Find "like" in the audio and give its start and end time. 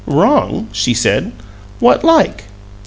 2.03-2.45